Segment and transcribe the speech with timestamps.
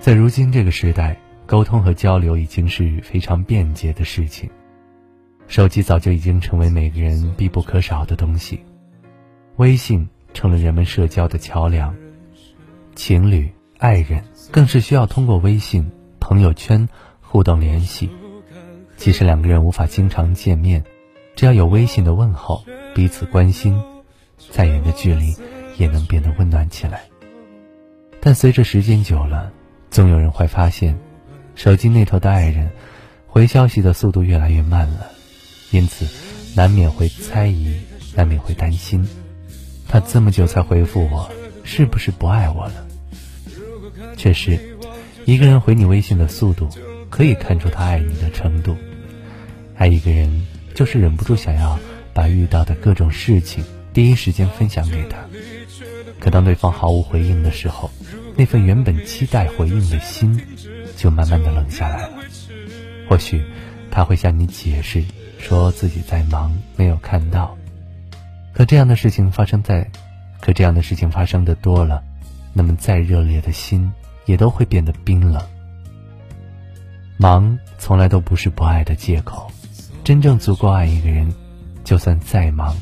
[0.00, 4.48] 在如今这个时代，沟通和交流已经是非常便捷的事情，
[5.46, 8.64] 手机早就已经成为每个人必不可少的东西，
[9.56, 11.94] 微信成了人们社交的桥梁，
[12.94, 16.88] 情侣、爱人更是需要通过微信、朋友圈
[17.20, 18.08] 互动联系。
[18.96, 20.82] 即使两个人无法经常见面，
[21.36, 23.78] 只要有微信的问候，彼此关心，
[24.50, 25.36] 再远的距离
[25.76, 27.02] 也能变得温暖起来。
[28.18, 29.52] 但随着时间久了，
[29.90, 30.96] 总有人会发现，
[31.56, 32.70] 手机那头的爱人
[33.26, 35.10] 回消息的速度越来越慢了，
[35.72, 36.06] 因此
[36.54, 37.74] 难免会猜疑，
[38.14, 39.06] 难免会担心，
[39.88, 41.28] 他这么久才回复我，
[41.64, 42.86] 是不是不爱我了？
[44.16, 44.76] 确实，
[45.24, 46.68] 一个人回你微信的速度，
[47.08, 48.76] 可以看出他爱你的程度。
[49.76, 51.78] 爱一个人，就是忍不住想要
[52.14, 55.18] 把遇到的各种事情第一时间分享给他。
[56.20, 57.90] 可当对方毫无回应的时候，
[58.36, 60.40] 那份原本期待回应的心，
[60.96, 62.12] 就慢慢的冷下来了。
[63.08, 63.42] 或许
[63.90, 65.04] 他会向你解释，
[65.38, 67.56] 说自己在忙，没有看到。
[68.52, 69.90] 可这样的事情发生在，
[70.40, 72.02] 可这样的事情发生的多了，
[72.52, 73.92] 那么再热烈的心，
[74.26, 75.42] 也都会变得冰冷。
[77.16, 79.50] 忙从来都不是不爱的借口。
[80.02, 81.32] 真正足够爱一个人，
[81.84, 82.74] 就算再忙，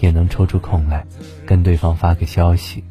[0.00, 1.04] 也能抽出空来
[1.44, 2.82] 跟对方发个消息，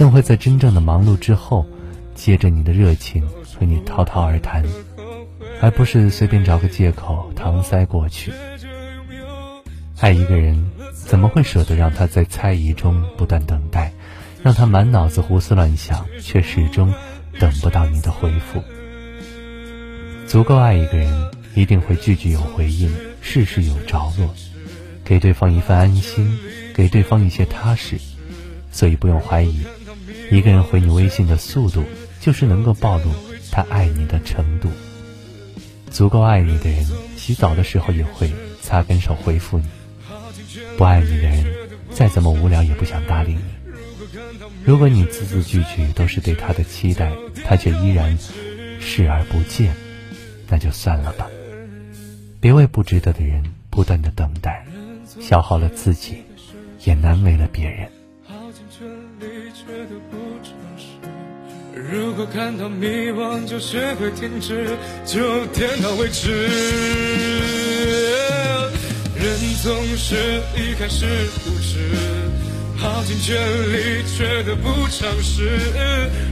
[0.00, 1.66] 更会在真正的忙碌之后，
[2.14, 3.22] 借着你的热情
[3.58, 4.64] 和你滔滔而谈，
[5.60, 8.32] 而不是随便找个借口搪塞过去。
[9.98, 13.92] 爱一个人，怎么会舍得让他在猜疑中不断等待，
[14.42, 16.90] 让他满脑子胡思乱想，却始终
[17.38, 18.62] 等不到你的回复？
[20.26, 21.30] 足够爱一个人。
[21.54, 22.88] 一定会句句有回应，
[23.20, 24.32] 事事有着落，
[25.04, 26.38] 给对方一份安心，
[26.72, 27.98] 给对方一些踏实。
[28.70, 29.58] 所以不用怀疑，
[30.30, 31.82] 一个人回你微信的速度，
[32.20, 33.10] 就是能够暴露
[33.50, 34.68] 他爱你的程度。
[35.90, 36.86] 足够爱你的人，
[37.16, 38.30] 洗澡的时候也会
[38.62, 39.64] 擦干手回复你；
[40.78, 41.44] 不爱你的人，
[41.90, 43.40] 再怎么无聊也不想搭理你。
[44.64, 47.10] 如果你字字句句都是对他的期待，
[47.44, 48.16] 他却依然
[48.80, 49.74] 视而不见，
[50.48, 51.28] 那就算了吧。
[52.40, 54.64] 别为不值得的人不断的等待，
[55.20, 56.22] 消耗了自己，
[56.84, 57.90] 也难为了别人。
[58.70, 58.86] 全
[59.18, 60.84] 力，觉得不诚实
[61.74, 66.46] 如果感到迷惘，就学会停止，就点到为止。
[69.16, 71.04] 人总是一开始
[71.44, 71.80] 不知，
[72.78, 73.36] 耗尽全
[73.72, 75.58] 力却得不偿失。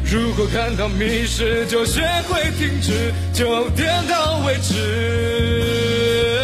[0.04, 6.37] 如果感到迷失，就学会停止，就点到为止。